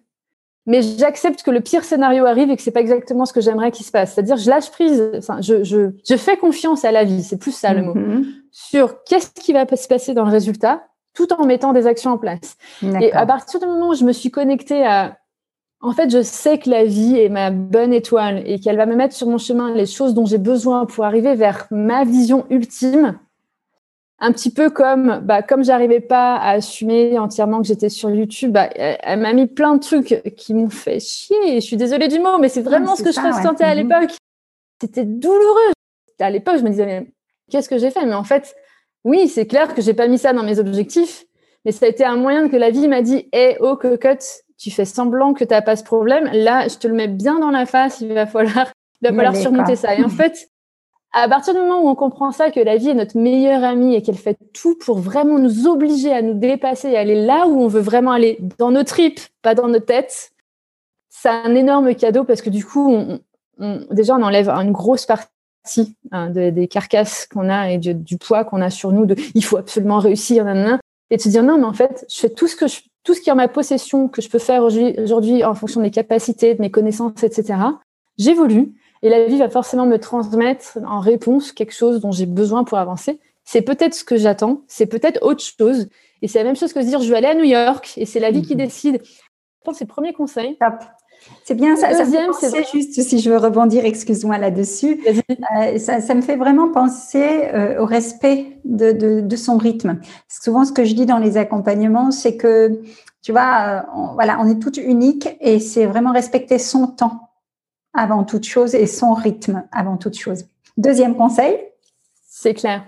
[0.65, 3.71] mais j'accepte que le pire scénario arrive et que c'est pas exactement ce que j'aimerais
[3.71, 4.13] qu'il se passe.
[4.13, 7.83] C'est-à-dire je lâche prise, enfin, je, fais confiance à la vie, c'est plus ça le
[7.83, 8.25] mot, mm-hmm.
[8.51, 12.17] sur qu'est-ce qui va se passer dans le résultat, tout en mettant des actions en
[12.17, 12.57] place.
[12.99, 15.17] Et à partir du moment où je me suis connectée à
[15.85, 18.95] en fait, je sais que la vie est ma bonne étoile et qu'elle va me
[18.95, 23.19] mettre sur mon chemin les choses dont j'ai besoin pour arriver vers ma vision ultime.
[24.17, 28.51] Un petit peu comme, bah, comme j'arrivais pas à assumer entièrement que j'étais sur YouTube,
[28.51, 31.55] bah, elle, m'a mis plein de trucs qui m'ont fait chier.
[31.55, 33.87] Je suis désolée du mot, mais c'est vraiment ce que je ressentais à mhm.
[33.87, 34.17] l'époque.
[34.81, 35.73] C'était douloureux.
[36.19, 37.13] À l'époque, je me disais, mais
[37.51, 38.05] qu'est-ce que j'ai fait?
[38.07, 38.55] Mais en fait,
[39.03, 41.25] oui, c'est clair que j'ai pas mis ça dans mes objectifs,
[41.63, 44.44] mais ça a été un moyen que la vie m'a dit, hé, hey, oh, cocotte,
[44.57, 46.29] tu fais semblant que tu n'as pas ce problème.
[46.33, 49.35] Là, je te le mets bien dans la face, il va falloir, il va falloir
[49.35, 49.95] surmonter ça.
[49.95, 50.49] Et en fait,
[51.11, 53.95] à partir du moment où on comprend ça, que la vie est notre meilleure amie
[53.95, 57.61] et qu'elle fait tout pour vraiment nous obliger à nous dépasser et aller là où
[57.61, 60.31] on veut vraiment aller, dans nos tripes, pas dans nos têtes,
[61.09, 63.19] c'est un énorme cadeau parce que du coup, on,
[63.91, 68.61] déjà, on enlève une grosse partie hein, des carcasses qu'on a et du, poids qu'on
[68.61, 70.45] a sur nous de il faut absolument réussir,
[71.09, 73.13] et de se dire non, mais en fait, je fais tout ce que je tout
[73.13, 75.91] ce qui est en ma possession, que je peux faire aujourd'hui en fonction de mes
[75.91, 77.59] capacités, de mes connaissances, etc.,
[78.17, 82.63] j'évolue et la vie va forcément me transmettre en réponse quelque chose dont j'ai besoin
[82.63, 83.19] pour avancer.
[83.43, 85.87] C'est peut-être ce que j'attends, c'est peut-être autre chose.
[86.23, 88.07] Et c'est la même chose que de dire je vais aller à New York et
[88.07, 88.63] c'est la vie qui mhm.
[88.65, 89.01] décide.
[89.03, 90.57] Je pense c'est le premier conseil.
[91.43, 91.93] C'est bien ça.
[91.93, 95.03] Deuxième, c'est juste si je veux rebondir, excuse-moi là-dessus.
[95.07, 99.99] Euh, ça, me fait vraiment penser euh, au respect de, son rythme.
[100.27, 102.81] Souvent, ce que je dis dans les accompagnements, c'est que
[103.21, 107.29] tu vois, euh, on, voilà, on est toutes uniques et c'est vraiment respecter son temps
[107.93, 110.45] avant toute chose et son rythme avant toute chose.
[110.77, 111.59] Deuxième conseil.
[112.27, 112.83] C'est clair.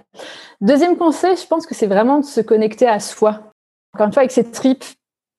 [0.62, 3.54] Deuxième conseil, je pense que c'est vraiment de se connecter à soi.
[3.93, 4.84] Encore une fois, avec ses tripes,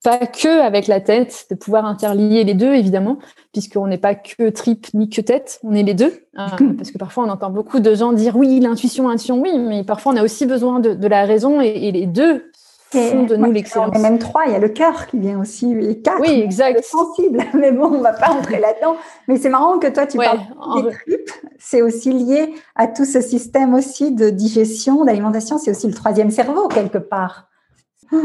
[0.02, 3.18] pas que avec la tête, de pouvoir interlier les deux, évidemment,
[3.52, 6.12] puisqu'on n'est pas que trip ni que tête, on est les deux.
[6.36, 9.82] Hein, parce que parfois, on entend beaucoup de gens dire oui, l'intuition, l'intuition, oui, mais
[9.82, 12.50] parfois, on a aussi besoin de, la raison et, les deux
[12.90, 13.90] font de nous l'excellence.
[13.94, 16.20] Il y a même trois, il y a le cœur qui vient aussi, et quatre.
[16.20, 16.82] Oui, exact.
[16.84, 18.96] sensible, mais bon, on va pas entrer là-dedans.
[19.26, 20.40] Mais c'est marrant que toi, tu parles
[20.76, 21.30] des tripes.
[21.58, 25.58] C'est aussi lié à tout ce système aussi de digestion, d'alimentation.
[25.58, 27.47] C'est aussi le troisième cerveau, quelque part.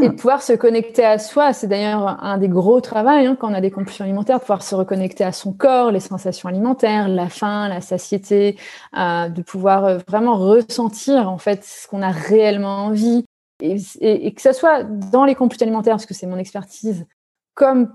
[0.02, 3.50] Et de pouvoir se connecter à soi, c'est d'ailleurs un des gros travaux hein, quand
[3.50, 7.08] on a des compulsions alimentaires, de pouvoir se reconnecter à son corps, les sensations alimentaires,
[7.08, 8.56] la faim, la satiété,
[8.96, 13.24] euh, de pouvoir euh, vraiment ressentir en fait ce qu'on a réellement envie.
[13.60, 17.06] Et, que ce soit dans les compulsions alimentaires, parce que c'est mon expertise,
[17.54, 17.94] comme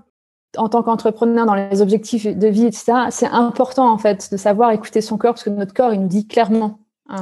[0.56, 4.70] en tant qu'entrepreneur dans les objectifs de vie, etc., c'est important en fait de savoir
[4.72, 6.78] écouter son corps, parce que notre corps, il nous dit clairement.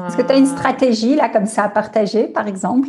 [0.07, 2.89] Est-ce que tu as une stratégie là comme ça à partager, par exemple?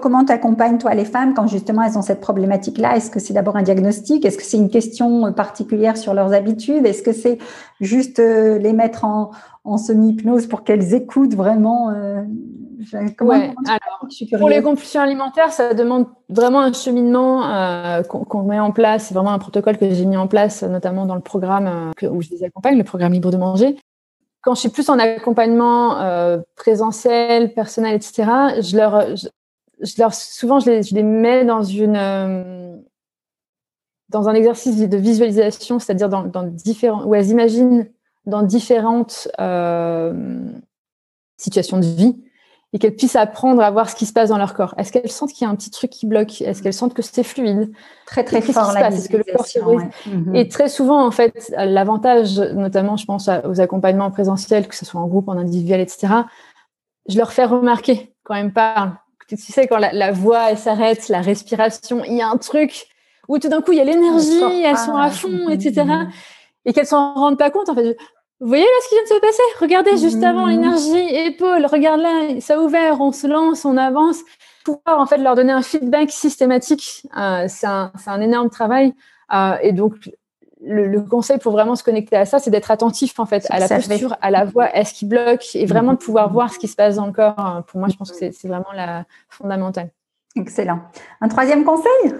[0.00, 2.96] Comment tu accompagnes, toi, les femmes, quand justement elles ont cette problématique-là?
[2.96, 4.24] Est-ce que c'est d'abord un diagnostic?
[4.24, 6.86] Est-ce que c'est une question euh, particulière sur leurs habitudes?
[6.86, 7.38] Est-ce que c'est
[7.80, 9.30] juste euh, les mettre en,
[9.78, 12.22] semi-hypnose pour qu'elles écoutent vraiment euh,
[14.38, 17.42] pour les compulsions alimentaires, ça demande vraiment un cheminement
[18.04, 19.06] qu'on met en place.
[19.06, 22.30] C'est vraiment un protocole que j'ai mis en place, notamment dans le programme où je
[22.30, 23.76] les accompagne, le programme Libre de manger.
[24.46, 29.26] Quand je suis plus en accompagnement euh, présentiel, personnel, etc., je leur, je,
[29.98, 32.76] leur souvent, je les, je les, mets dans une euh,
[34.08, 37.88] dans un exercice de visualisation, c'est-à-dire dans, dans, différents, où elles imaginent
[38.24, 40.12] dans différentes euh,
[41.36, 42.16] situations de vie
[42.72, 44.74] et qu'elles puissent apprendre à voir ce qui se passe dans leur corps.
[44.76, 46.42] Est-ce qu'elles sentent qu'il y a un petit truc qui bloque?
[46.42, 47.72] Est-ce qu'elles sentent que c'est fluide?
[48.06, 50.34] Très très fort la Est-ce que le corps mhm.
[50.34, 55.00] Et très souvent, en fait, l'avantage, notamment, je pense aux accompagnements présentiels, que ce soit
[55.00, 56.08] en groupe, en individuel, etc.
[57.08, 58.92] Je leur fais remarquer quand elles me parlent.
[59.28, 62.86] Tu sais, quand la, voix elle s'arrête, la respiration, il y a un truc
[63.28, 65.82] où tout d'un coup il y a l'énergie, elles sont à fond, etc.
[65.84, 66.10] Mhm.
[66.64, 67.68] Et qu'elles s'en rendent pas compte.
[67.68, 67.96] En fait,
[68.40, 69.42] vous voyez là ce qui vient de se passer?
[69.60, 74.18] Regardez juste avant l'énergie, épaule, regarde là, ça a ouvert, on se lance, on avance.
[74.64, 78.94] Pouvoir en fait leur donner un feedback systématique, euh, c'est un, un, énorme travail.
[79.32, 80.10] Euh, et donc
[80.64, 83.68] le, conseil pour vraiment se connecter à ça, c'est d'être attentif en fait à la
[83.68, 86.76] posture, à la voix, est-ce qui bloque, et vraiment de pouvoir voir ce qui se
[86.76, 87.62] passe dans le corps.
[87.66, 89.90] Pour moi, je pense que c'est vraiment la fondamentale.
[90.36, 90.80] Excellent.
[91.20, 92.14] Un troisième conseil?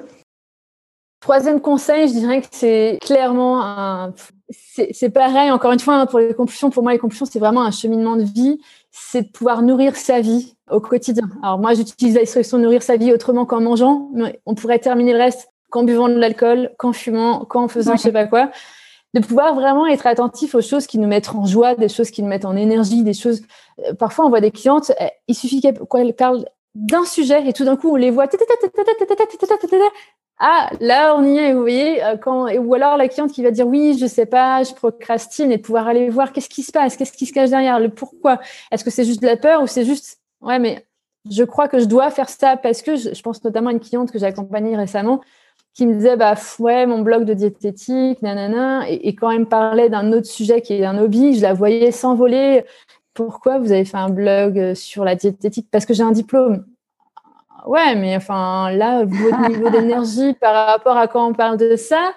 [1.21, 4.13] Troisième conseil, je dirais que c'est clairement un.
[4.49, 7.65] C'est pareil, encore une fois, hein, pour les compulsions, pour moi, les compulsions, c'est vraiment
[7.65, 8.61] un cheminement de vie.
[8.93, 11.29] C'est de pouvoir nourrir sa vie au quotidien.
[11.43, 15.19] Alors, moi, j'utilise l'expression nourrir sa vie autrement qu'en mangeant, mais on pourrait terminer le
[15.19, 18.51] reste qu'en buvant de l'alcool, qu'en fumant, qu'en faisant je sais pas quoi.
[19.15, 22.23] De pouvoir vraiment être attentif aux choses qui nous mettent en joie, des choses qui
[22.23, 23.43] nous mettent en énergie, des choses.
[23.99, 24.93] Parfois, on voit des clientes,
[25.27, 28.27] il suffit qu'elles parlent d'un sujet et tout d'un coup, on les voit
[30.39, 33.51] ah, là, on y est, vous voyez, euh, quand, ou alors la cliente qui va
[33.51, 36.73] dire oui, je sais pas, je procrastine et de pouvoir aller voir qu'est-ce qui se
[36.73, 38.39] passe, qu'est-ce qui se cache derrière, le pourquoi.
[38.71, 40.87] Est-ce que c'est juste de la peur ou c'est juste, ouais, mais
[41.31, 44.13] je crois que je dois faire ça parce que je, pense notamment à une cliente
[44.13, 45.23] que j'ai accompagnée récemment
[45.77, 49.47] qui me disait, bah, ouais, mon blog de diététique, nanana, et, et quand elle me
[49.47, 52.65] parlait d'un autre sujet qui est un hobby, je la voyais s'envoler.
[53.15, 55.69] Pourquoi vous avez fait un blog euh, sur la diététique?
[55.71, 56.65] Parce que j'ai un diplôme
[57.67, 62.13] ouais, mais enfin, là, votre niveau d'énergie par rapport à quand on parle de ça,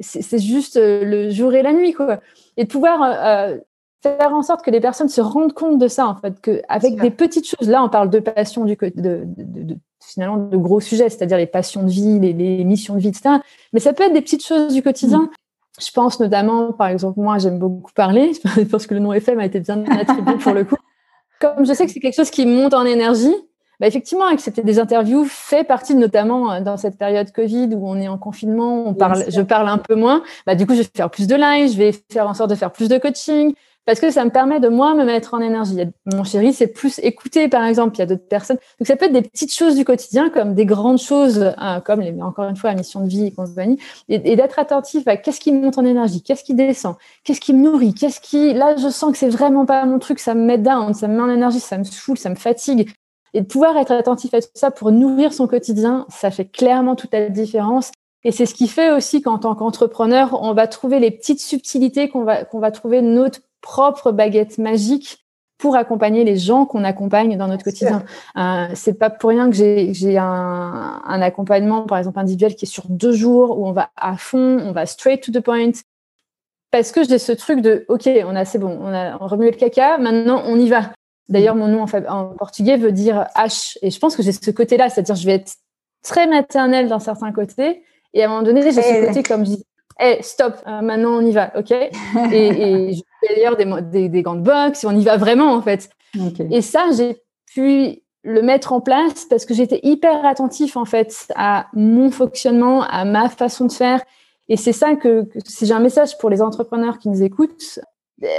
[0.00, 2.20] c'est juste euh, le jour et la nuit, quoi.
[2.56, 3.58] Et de pouvoir euh,
[4.02, 7.10] faire en sorte que les personnes se rendent compte de ça, en fait, qu'avec des
[7.10, 11.08] petites choses, là, on parle de passion, du, de, de, de, finalement, de gros sujets,
[11.08, 13.36] c'est-à-dire les passions de vie, les, missions de vie, etc.
[13.72, 15.22] Mais ça peut être des petites choses du quotidien.
[15.22, 15.30] Mm.
[15.80, 18.32] Je pense notamment, par exemple, moi, j'aime beaucoup parler,
[18.70, 20.76] parce que le nom FM a été bien attribué pour le coup.
[21.40, 23.34] Comme je sais que c'est quelque chose qui monte en énergie,
[23.80, 27.96] bah, effectivement, accepter des interviews fait partie, notamment euh, dans cette période Covid où on
[27.96, 30.22] est en confinement, on parle, je parle un peu moins.
[30.46, 32.56] Bah, du coup, je vais faire plus de live, je vais faire en sorte de
[32.56, 33.54] faire plus de coaching
[33.88, 35.78] parce que ça me permet de moi me mettre en énergie.
[36.04, 37.96] Mon chéri, c'est plus écouter, par exemple.
[37.96, 38.58] Il y a d'autres personnes.
[38.78, 42.02] Donc, ça peut être des petites choses du quotidien comme des grandes choses, euh, comme
[42.20, 43.78] encore une fois, la mission de vie et compagnie,
[44.10, 47.54] et, et d'être attentif à qu'est-ce qui monte en énergie, qu'est-ce qui descend, qu'est-ce qui
[47.54, 50.44] me nourrit, qu'est-ce qui, là, je sens que c'est vraiment pas mon truc, ça me
[50.44, 52.90] met down, ça me met en énergie, ça me saoule, ça me fatigue.
[53.32, 56.94] Et de pouvoir être attentif à tout ça pour nourrir son quotidien, ça fait clairement
[56.94, 57.90] toute la différence.
[58.22, 62.10] Et c'est ce qui fait aussi qu'en tant qu'entrepreneur, on va trouver les petites subtilités
[62.10, 65.24] qu'on va, qu'on va trouver notre propre baguette magique
[65.58, 68.04] pour accompagner les gens qu'on accompagne dans notre quotidien.
[68.36, 72.68] Euh, c'est pas pour rien que j'ai, un, un accompagnement, par exemple individuel, qui est
[72.68, 75.72] sur deux jours où on va à fond, on va straight to the point,
[76.70, 79.56] parce que j'ai ce truc de, ok, on a, c'est bon, on a remué le
[79.56, 80.92] caca, maintenant on y va.
[81.28, 83.76] D'ailleurs, mon nom en, portugais veut dire H.
[83.82, 85.52] Et je pense que j'ai ce côté-là, c'est-à-dire je vais être
[86.02, 87.82] très maternelle d'un certain côté.
[88.14, 89.64] Et à un moment donné, j'ai ce côté comme je dis,
[89.98, 91.70] hey, stop, euh, maintenant on y va, ok?
[91.70, 91.90] Et,
[92.32, 95.90] et, je d'ailleurs des, des, des, gants de boxe, on y va vraiment en fait.
[96.50, 97.16] Et ça, j'ai
[97.52, 102.82] pu le mettre en place parce que j'étais hyper attentif en fait à mon fonctionnement,
[102.82, 104.02] à ma façon de faire.
[104.48, 107.80] Et c'est ça que, que si j'ai un message pour les entrepreneurs qui nous écoutent,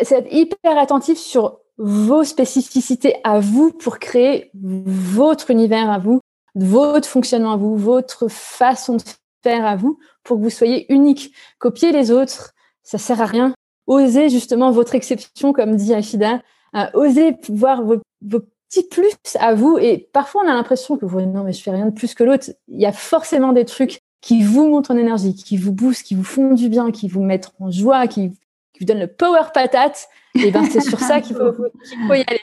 [0.01, 6.19] c'est être hyper attentif sur vos spécificités à vous pour créer votre univers à vous,
[6.55, 9.03] votre fonctionnement à vous, votre façon de
[9.43, 11.33] faire à vous pour que vous soyez unique.
[11.57, 12.51] Copier les autres,
[12.83, 13.53] ça sert à rien.
[13.89, 16.41] Osez justement votre exception, comme dit Achida.
[16.75, 19.79] Euh, osez voir vos, petits plus à vous.
[19.79, 22.23] Et parfois, on a l'impression que vous, non, mais je fais rien de plus que
[22.23, 22.51] l'autre.
[22.67, 26.13] Il y a forcément des trucs qui vous montent en énergie, qui vous boostent, qui
[26.13, 28.29] vous font du bien, qui vous mettent en joie, qui,
[28.73, 30.07] qui vous donnent le power patate.
[30.35, 32.41] Et ben c'est sur ça qu'il faut, faut y aller.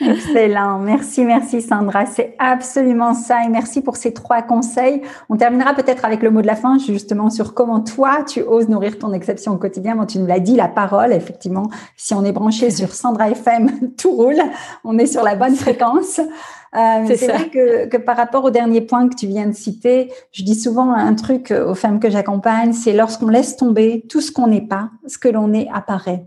[0.00, 0.80] Excellent.
[0.80, 2.04] Merci, merci Sandra.
[2.06, 3.44] C'est absolument ça.
[3.44, 5.02] Et merci pour ces trois conseils.
[5.28, 8.68] On terminera peut-être avec le mot de la fin, justement, sur comment toi, tu oses
[8.68, 9.94] nourrir ton exception au quotidien.
[9.94, 13.92] Bon, tu nous l'as dit, la parole, effectivement, si on est branché sur Sandra FM,
[13.96, 14.42] tout roule.
[14.82, 16.18] On est sur la bonne fréquence.
[16.18, 20.10] Euh, c'est vrai que, que par rapport au dernier point que tu viens de citer,
[20.32, 24.32] je dis souvent un truc aux femmes que j'accompagne, c'est lorsqu'on laisse tomber tout ce
[24.32, 26.24] qu'on n'est pas, ce que l'on est apparaît.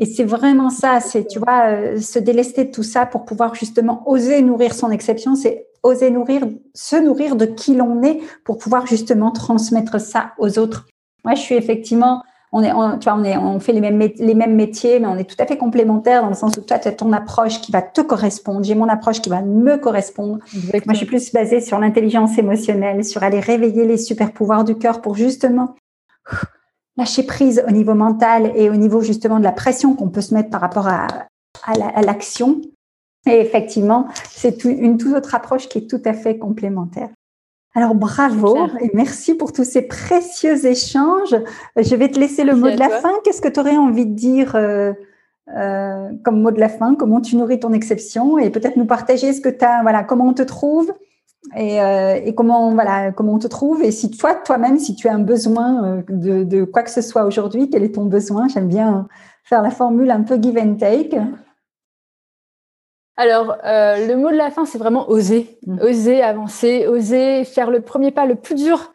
[0.00, 3.54] Et c'est vraiment ça, c'est, tu vois, euh, se délester de tout ça pour pouvoir
[3.54, 8.56] justement oser nourrir son exception, c'est oser nourrir, se nourrir de qui l'on est pour
[8.56, 10.88] pouvoir justement transmettre ça aux autres.
[11.22, 14.34] Moi, je suis effectivement, on est, tu vois, on est, on fait les mêmes, les
[14.34, 16.88] mêmes métiers, mais on est tout à fait complémentaires dans le sens où toi, tu
[16.88, 20.38] as ton approche qui va te correspondre, j'ai mon approche qui va me correspondre.
[20.72, 24.76] Moi, je suis plus basée sur l'intelligence émotionnelle, sur aller réveiller les super pouvoirs du
[24.76, 25.74] cœur pour justement
[26.96, 30.34] lâcher prise au niveau mental et au niveau justement de la pression qu'on peut se
[30.34, 31.06] mettre par rapport à,
[31.64, 32.60] à l'action.
[33.26, 37.10] et effectivement, c'est une toute autre approche qui est tout à fait complémentaire.
[37.74, 41.36] Alors bravo et merci pour tous ces précieux échanges.
[41.76, 43.12] Je vais te laisser le mot de la fin.
[43.22, 44.92] Qu'est-ce que tu aurais envie de dire euh,
[45.56, 46.96] euh, comme mot de la fin?
[46.96, 48.38] Comment tu nourris ton exception?
[48.38, 50.92] Et peut-être nous partager ce que tu as, voilà, comment on te trouve?
[51.56, 55.08] Et, euh, et, comment voilà comment on te trouve et si toi toi-même si tu
[55.08, 58.46] as un besoin euh, de, de quoi que ce soit aujourd'hui quel est ton besoin?
[58.48, 59.08] J'aime bien
[59.42, 61.18] faire la formule un peu give and take.
[63.16, 65.58] Alors euh, le mot de la fin c'est vraiment oser.
[65.66, 65.80] Mm.
[65.80, 68.92] oser avancer oser faire le premier pas le plus dur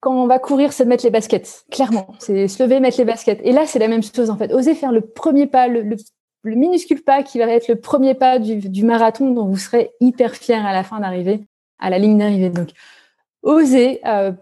[0.00, 1.64] quand on va courir c'est de mettre les baskets.
[1.72, 3.40] Clairement c'est se lever mettre les baskets.
[3.42, 4.52] Et là c'est la même chose en fait.
[4.52, 8.38] Oser faire le premier pas le, le, minuscule pas qui va être le premier pas
[8.38, 12.18] du, du marathon dont vous serez hyper fier à la fin d'arriver à la ligne
[12.18, 12.50] d'arrivée.
[12.50, 12.70] Donc,
[13.42, 14.32] oser euh,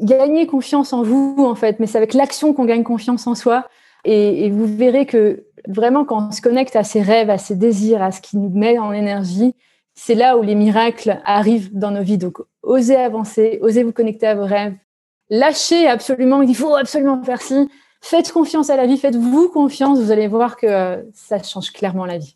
[0.00, 3.68] gagner confiance en vous, en fait, mais c'est avec l'action qu'on gagne confiance en soi.
[4.04, 8.02] Et, vous verrez que vraiment, quand on se connecte à ses rêves, à ses désirs,
[8.02, 9.54] à ce qui nous met en énergie,
[9.94, 12.18] c'est là où les miracles arrivent dans nos vies.
[12.18, 14.74] Donc, osez avancer, osez vous connecter à vos rêves.
[15.28, 17.68] Lâchez absolument, il faut absolument faire ci.
[18.00, 22.04] Faites confiance à la vie, faites-vous confiance, vous allez voir que euh, ça change clairement
[22.04, 22.35] la vie.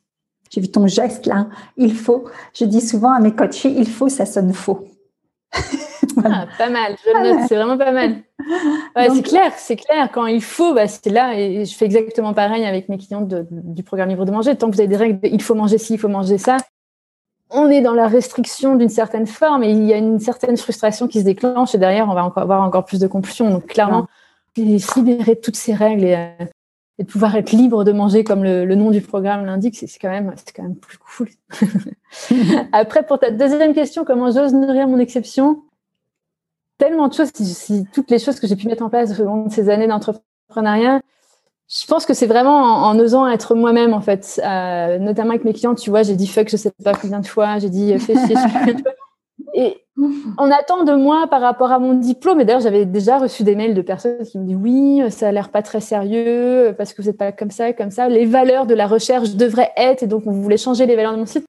[0.51, 1.47] J'ai vu ton geste là.
[1.77, 2.25] Il faut.
[2.55, 4.85] Je dis souvent à mes coachés, il faut, ça sonne faux.
[6.25, 6.97] ah, pas mal.
[7.05, 7.49] Je le note.
[7.49, 8.17] C'est vraiment pas mal.
[9.15, 10.11] c'est clair, c'est clair.
[10.13, 11.39] Quand il faut, bah, c'est là.
[11.39, 14.57] Et je fais exactement pareil avec mes clients du programme Livre de manger.
[14.57, 16.57] Tant que vous avez des règles, il faut manger ci, il faut manger ça.
[17.53, 21.09] On est dans la restriction d'une certaine forme et il y a une certaine frustration
[21.09, 23.51] qui se déclenche et derrière, on va encore avoir encore plus de compulsion.
[23.51, 24.07] Donc, clairement,
[24.57, 26.45] libérer de toutes ces règles et, euh,
[27.01, 30.11] et de pouvoir être libre de manger comme le, nom du programme l'indique, c'est quand
[30.11, 31.31] même c'est quand même plus cool.
[32.73, 35.63] Après, pour ta deuxième question, comment j'ose nourrir mon exception?
[36.77, 39.47] Tellement de choses, si, toutes les choses que j'ai pu mettre en place au long
[39.47, 41.01] de ces années d'entrepreneuriat,
[41.69, 45.55] je pense que c'est vraiment en, osant être moi-même en fait, euh, notamment avec mes
[45.55, 45.75] clients.
[45.75, 48.37] Tu vois, j'ai dit fuck, je sais pas combien de fois, j'ai dit fais chier,
[48.37, 48.91] je sais pas
[49.55, 49.85] et
[50.39, 52.41] on attend de moi par rapport à mon diplôme.
[52.41, 55.33] Et d'ailleurs, j'avais déjà reçu des mails de personnes qui me disent oui, ça a
[55.33, 58.09] l'air pas très sérieux parce que vous n'êtes pas comme ça, comme ça.
[58.09, 61.19] Les valeurs de la recherche devraient être, et donc on voulait changer les valeurs de
[61.19, 61.45] mon site.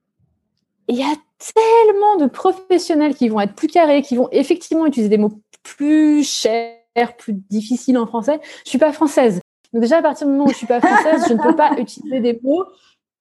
[0.87, 1.15] il y a
[1.53, 6.23] tellement de professionnels qui vont être plus carrés, qui vont effectivement utiliser des mots plus
[6.23, 8.39] chers, plus difficiles en français.
[8.65, 9.39] Je suis pas française.
[9.73, 11.71] Donc déjà, à partir du moment où je suis pas française, je ne peux pas
[11.77, 12.65] utiliser des mots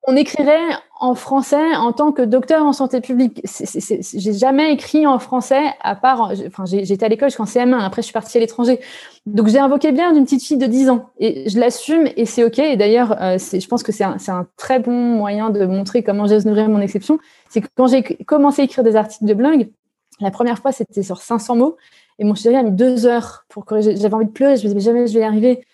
[0.04, 0.58] on écrirait
[0.98, 3.42] en français en tant que docteur en santé publique.
[3.44, 6.32] J'ai jamais écrit en français à part.
[6.46, 7.78] Enfin, j'étais à l'école jusqu'en CM1.
[7.78, 8.80] Après, je suis partie à l'étranger.
[9.26, 12.44] Donc, j'ai invoqué bien d'une petite fille de 10 ans et je l'assume et c'est
[12.44, 12.58] ok.
[12.58, 16.38] Et d'ailleurs, euh, je pense que c'est un, très bon moyen de montrer comment j'ai
[16.40, 17.18] nourrir mon exception.
[17.50, 19.68] C'est que quand j'ai commencé à écrire des articles de blog,
[20.20, 21.76] la première fois, c'était sur 500 mots
[22.18, 23.96] et mon chéri a mis deux heures pour corriger.
[23.96, 24.56] J'avais envie de pleurer.
[24.56, 25.64] Je me disais, jamais je vais y arriver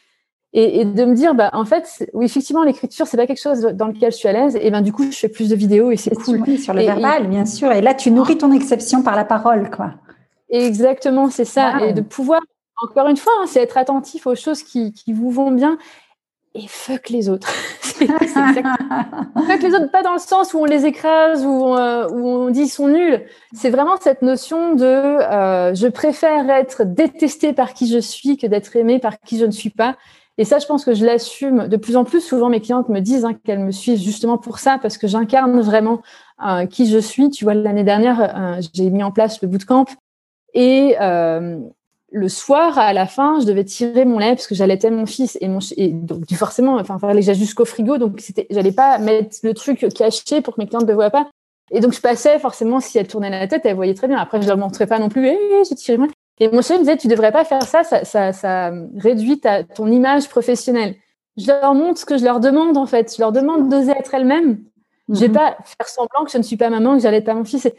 [0.58, 3.88] et, de me dire bah en fait oui effectivement l'écriture c'est pas quelque chose dans
[3.88, 4.58] lequel je suis à l'aise.
[4.60, 6.42] Et ben du coup je fais plus de vidéos et c'est cool.
[6.46, 7.70] oui, sur le verbal bien sûr.
[7.72, 9.92] Et là tu nourris ton exception par la parole quoi.
[10.48, 11.86] Exactement c'est ça.
[11.86, 12.40] Et de pouvoir
[12.82, 15.76] encore une fois hein, c'est être attentif aux choses qui, qui vous vont bien.
[16.54, 17.48] Et fuck les autres.
[17.82, 22.26] fuck les autres, pas dans le sens où on les écrase, où on, euh, où
[22.26, 23.26] on dit ils sont nuls.
[23.52, 28.46] C'est vraiment cette notion de euh, je préfère être détesté par qui je suis que
[28.46, 29.96] d'être aimé par qui je ne suis pas.
[30.38, 32.20] Et ça, je pense que je l'assume de plus en plus.
[32.20, 35.60] Souvent, mes clientes me disent hein, qu'elles me suivent justement pour ça, parce que j'incarne
[35.60, 36.02] vraiment
[36.46, 37.30] euh, qui je suis.
[37.30, 39.86] Tu vois, l'année dernière, euh, j'ai mis en place le bootcamp
[40.52, 41.58] et euh,
[42.10, 45.36] le soir, à la fin, je devais tirer mon lait parce que j'allaitais mon fils
[45.40, 49.86] et mon et donc forcément, enfin, fallait jusqu'au frigo, donc j'allais pas mettre le truc
[49.94, 51.28] caché pour que mes clientes ne le voient pas.
[51.72, 54.18] Et donc je passais forcément si elles tournaient la tête, elles voyaient très bien.
[54.18, 55.26] Après, je leur montrais pas non plus.
[55.26, 56.08] Eh, j'ai tiré mon
[56.38, 59.64] et mon chef me disait, tu devrais pas faire ça, ça, ça, ça réduit ta,
[59.64, 60.96] ton image professionnelle.
[61.36, 63.14] Je leur montre ce que je leur demande, en fait.
[63.14, 64.58] Je leur demande d'oser être elles-mêmes.
[65.08, 65.34] Je vais mhm.
[65.34, 67.70] pas faire semblant que je ne suis pas maman, que j'allais pas mon fils.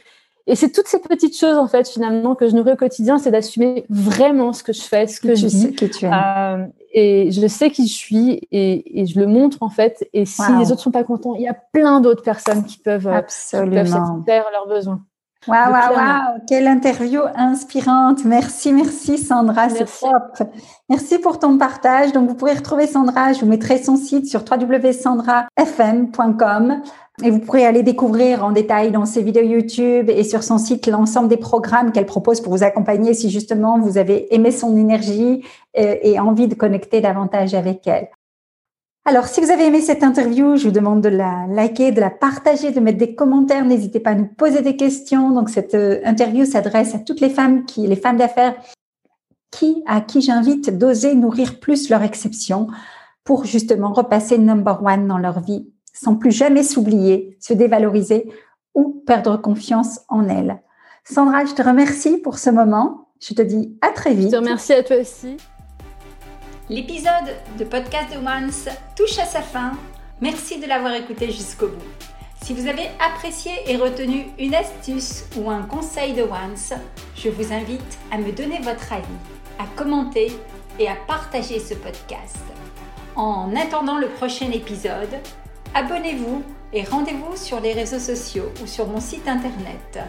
[0.47, 3.32] Et, c'est toutes ces petites choses, en fait, finalement, que je nourris au quotidien, c'est
[3.32, 5.76] d'assumer vraiment ce que je fais, ce que je dis.
[5.76, 9.70] Que tu euh, et je sais qui je suis et, et, je le montre, en
[9.70, 10.08] fait.
[10.14, 13.08] Et si les autres sont pas contents, il y a plein d'autres personnes qui peuvent,
[13.08, 13.68] Absolument.
[13.68, 15.01] Euh, qui peuvent satisfaire leurs besoins.
[15.48, 18.26] Waouh, waouh, waouh, quelle interview inspirante.
[18.26, 20.43] Merci, merci Sandra, c'est top.
[20.89, 22.12] Merci pour ton partage.
[22.12, 26.82] Donc, vous pourrez retrouver Sandra, je vous mettrai son site sur www.sandrafm.com
[27.24, 30.88] et vous pourrez aller découvrir en détail dans ses vidéos YouTube et sur son site
[30.88, 35.43] l'ensemble des programmes qu'elle propose pour vous accompagner si justement vous avez aimé son énergie
[35.78, 38.10] euh, et envie de connecter davantage avec elle.
[39.08, 42.10] Alors, si vous avez aimé cette interview, je vous demande de la liker, de la
[42.10, 43.64] partager, de mettre des commentaires.
[43.64, 45.32] N'hésitez pas à nous poser des questions.
[45.32, 48.53] Donc, cette euh, interview s'adresse à toutes les femmes qui, les femmes d'affaires,
[49.49, 52.68] qui, à qui j'invite d'oser nourrir plus leur exception
[53.24, 58.30] pour justement repasser number one dans leur vie sans plus jamais s'oublier, se dévaloriser
[58.76, 60.62] ou perdre confiance en elles.
[61.05, 63.08] Sandra, je te remercie pour ce moment.
[63.22, 64.26] Je te dis à très vite.
[64.26, 65.38] Je te remercie à toi aussi.
[66.70, 69.72] L'épisode de Podcast de Once touche à sa fin.
[70.20, 71.82] Merci de l'avoir écouté jusqu'au bout.
[72.43, 76.74] Si vous avez apprécié et retenu une astuce ou un conseil de Once,
[77.15, 79.07] je vous invite à me donner votre avis,
[79.59, 80.34] à commenter
[80.78, 82.43] et à partager ce podcast.
[83.15, 85.22] En attendant le prochain épisode,
[85.74, 86.43] abonnez-vous
[86.74, 89.99] et rendez-vous sur les réseaux sociaux ou sur mon site internet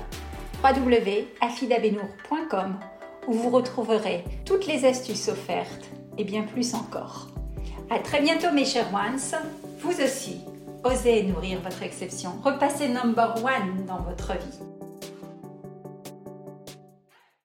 [0.64, 2.80] www.afidabenour.com
[3.28, 5.88] où vous retrouverez toutes les astuces offertes
[6.18, 7.28] et bien plus encore.
[7.90, 9.18] À très bientôt mes chers ones.
[9.80, 10.40] Vous aussi,
[10.84, 12.32] osez nourrir votre exception.
[12.44, 14.77] Repassez number one dans votre vie.